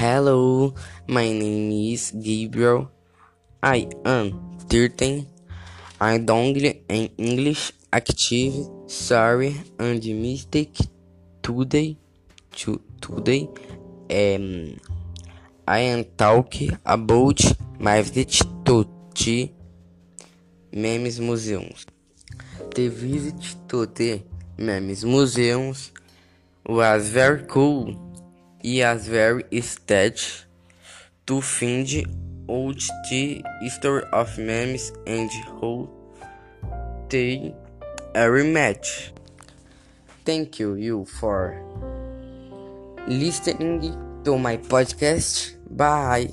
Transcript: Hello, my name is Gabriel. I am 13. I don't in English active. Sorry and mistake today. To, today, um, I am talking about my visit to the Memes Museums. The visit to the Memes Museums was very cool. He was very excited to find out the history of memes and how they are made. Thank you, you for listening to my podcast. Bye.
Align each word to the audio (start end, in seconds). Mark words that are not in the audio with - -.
Hello, 0.00 0.72
my 1.06 1.30
name 1.30 1.70
is 1.92 2.12
Gabriel. 2.12 2.90
I 3.62 3.86
am 4.06 4.56
13. 4.70 5.26
I 6.00 6.16
don't 6.16 6.56
in 6.56 7.10
English 7.18 7.72
active. 7.92 8.54
Sorry 8.86 9.60
and 9.78 10.02
mistake 10.02 10.78
today. 11.42 11.98
To, 12.52 12.80
today, 13.02 13.50
um, 14.10 14.80
I 15.68 15.80
am 15.80 16.04
talking 16.16 16.78
about 16.86 17.42
my 17.78 18.00
visit 18.00 18.40
to 18.64 18.88
the 19.14 19.52
Memes 20.72 21.20
Museums. 21.20 21.84
The 22.74 22.88
visit 22.88 23.54
to 23.68 23.84
the 23.84 24.22
Memes 24.56 25.04
Museums 25.04 25.92
was 26.64 27.10
very 27.10 27.44
cool. 27.46 28.09
He 28.62 28.82
was 28.82 29.08
very 29.08 29.44
excited 29.50 30.20
to 31.26 31.40
find 31.40 31.88
out 32.50 32.82
the 33.10 33.42
history 33.62 34.02
of 34.12 34.38
memes 34.38 34.92
and 35.06 35.30
how 35.30 35.88
they 37.08 37.54
are 38.14 38.44
made. 38.44 38.84
Thank 40.24 40.58
you, 40.58 40.74
you 40.74 41.04
for 41.06 41.56
listening 43.08 43.80
to 44.24 44.38
my 44.38 44.58
podcast. 44.58 45.56
Bye. 45.70 46.30